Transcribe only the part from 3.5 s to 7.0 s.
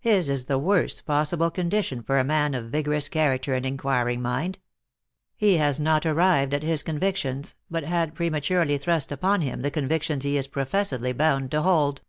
and inquiring mind. He has not arrived at his